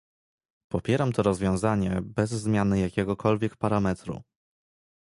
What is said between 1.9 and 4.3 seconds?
bez zmiany jakiegokolwiek parametru